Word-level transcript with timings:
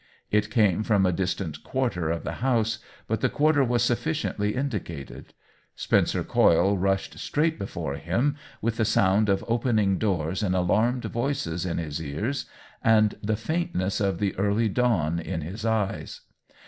It 0.31 0.49
came 0.49 0.81
from 0.81 1.05
a 1.05 1.11
distant 1.13 1.61
quarter 1.63 2.09
of 2.09 2.23
the 2.23 2.37
house, 2.41 2.79
but 3.05 3.21
the 3.21 3.29
quar 3.29 3.53
ter 3.53 3.63
was 3.63 3.83
sufficiently 3.83 4.55
indicated. 4.55 5.35
Spencer 5.75 6.23
Coyle 6.23 6.75
rushed 6.75 7.19
straight 7.19 7.59
before 7.59 7.93
him, 7.97 8.35
with 8.63 8.77
the 8.77 8.83
sound 8.85 9.29
of 9.29 9.45
opening 9.47 9.99
doors 9.99 10.41
and 10.41 10.55
alarmed 10.55 11.05
voices 11.05 11.67
in 11.67 11.77
his 11.77 12.01
ears, 12.01 12.47
and 12.83 13.13
the 13.21 13.35
faintness 13.35 13.99
of 14.01 14.17
the 14.17 14.35
early 14.39 14.69
dawn 14.69 15.17
22© 15.17 15.17
OWEN 15.17 15.17
WINGRAVE 15.19 15.33
in 15.35 15.41
his 15.41 15.65
eyes. 15.67 16.21